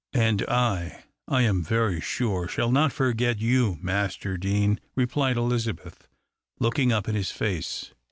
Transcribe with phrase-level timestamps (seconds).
[0.15, 6.07] "And I, I am very sure, shall not forget you, Master Deane," replied Elizabeth,
[6.59, 7.93] looking up in his face.